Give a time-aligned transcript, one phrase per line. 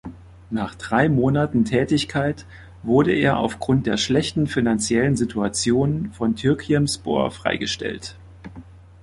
[0.49, 2.47] Nach drei Monaten Tätigkeit
[2.81, 8.17] wurde er aufgrund der schlechten finanziellen Situation von Türkiyemspor freigestellt.